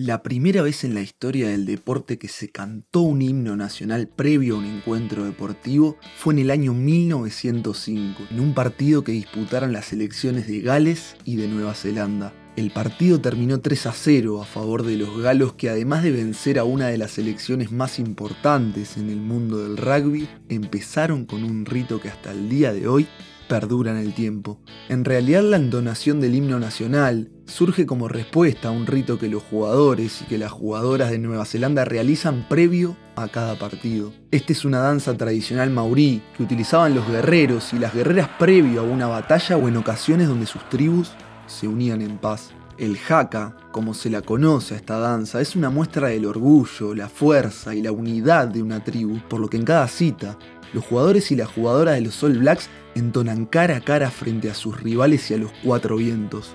[0.00, 4.54] La primera vez en la historia del deporte que se cantó un himno nacional previo
[4.54, 9.86] a un encuentro deportivo fue en el año 1905, en un partido que disputaron las
[9.86, 12.32] selecciones de Gales y de Nueva Zelanda.
[12.54, 16.60] El partido terminó 3 a 0 a favor de los galos que además de vencer
[16.60, 21.66] a una de las selecciones más importantes en el mundo del rugby, empezaron con un
[21.66, 23.08] rito que hasta el día de hoy
[23.48, 24.60] perdura en el tiempo.
[24.88, 29.42] En realidad la entonación del himno nacional surge como respuesta a un rito que los
[29.42, 34.12] jugadores y que las jugadoras de Nueva Zelanda realizan previo a cada partido.
[34.30, 38.84] Esta es una danza tradicional maurí que utilizaban los guerreros y las guerreras previo a
[38.84, 41.10] una batalla o en ocasiones donde sus tribus
[41.46, 42.52] se unían en paz.
[42.78, 47.08] El haka, como se la conoce a esta danza, es una muestra del orgullo, la
[47.08, 50.38] fuerza y la unidad de una tribu, por lo que en cada cita,
[50.72, 54.54] los jugadores y las jugadoras de los All Blacks entonan cara a cara frente a
[54.54, 56.54] sus rivales y a los cuatro vientos.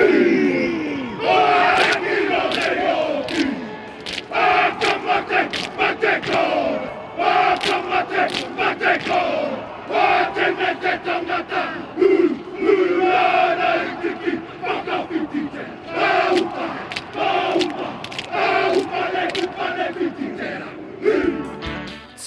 [0.00, 0.59] Sim.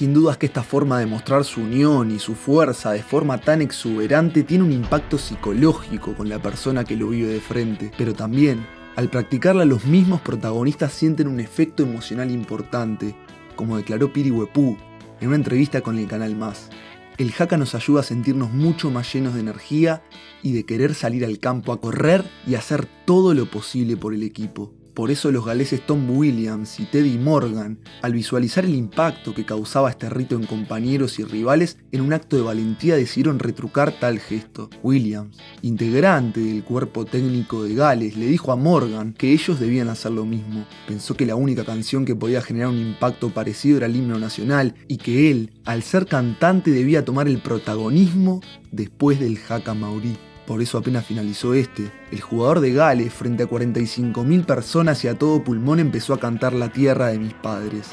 [0.00, 3.60] Sin dudas que esta forma de mostrar su unión y su fuerza de forma tan
[3.60, 8.66] exuberante tiene un impacto psicológico con la persona que lo vive de frente, pero también,
[8.96, 13.14] al practicarla los mismos protagonistas sienten un efecto emocional importante,
[13.56, 14.78] como declaró Piri Wepú
[15.20, 16.70] en una entrevista con el canal Más.
[17.18, 20.02] El haka nos ayuda a sentirnos mucho más llenos de energía
[20.42, 24.22] y de querer salir al campo a correr y hacer todo lo posible por el
[24.22, 24.72] equipo.
[24.94, 29.90] Por eso los galeses Tom Williams y Teddy Morgan, al visualizar el impacto que causaba
[29.90, 34.68] este rito en compañeros y rivales, en un acto de valentía decidieron retrucar tal gesto.
[34.82, 40.12] Williams, integrante del cuerpo técnico de Gales, le dijo a Morgan que ellos debían hacer
[40.12, 40.66] lo mismo.
[40.86, 44.74] Pensó que la única canción que podía generar un impacto parecido era el himno nacional
[44.88, 48.40] y que él, al ser cantante, debía tomar el protagonismo
[48.72, 50.16] después del Haka Maori.
[50.46, 55.18] Por eso apenas finalizó este, el jugador de Gales frente a 45.000 personas y a
[55.18, 57.88] todo pulmón empezó a cantar La tierra de mis padres.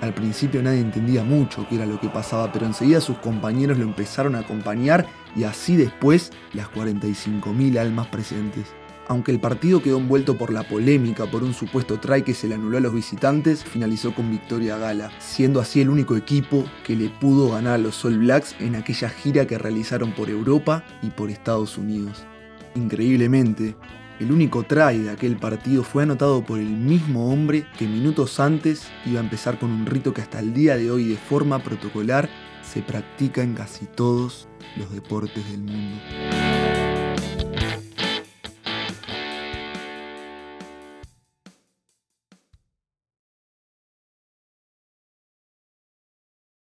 [0.00, 3.84] Al principio nadie entendía mucho qué era lo que pasaba, pero enseguida sus compañeros lo
[3.84, 5.06] empezaron a acompañar
[5.36, 8.79] y así después las 45.000 almas presentes.
[9.10, 12.54] Aunque el partido quedó envuelto por la polémica por un supuesto try que se le
[12.54, 17.08] anuló a los visitantes, finalizó con victoria gala, siendo así el único equipo que le
[17.08, 21.28] pudo ganar a los All Blacks en aquella gira que realizaron por Europa y por
[21.28, 22.24] Estados Unidos.
[22.76, 23.74] Increíblemente,
[24.20, 28.86] el único try de aquel partido fue anotado por el mismo hombre que minutos antes
[29.06, 32.30] iba a empezar con un rito que hasta el día de hoy de forma protocolar
[32.62, 34.46] se practica en casi todos
[34.76, 36.00] los deportes del mundo.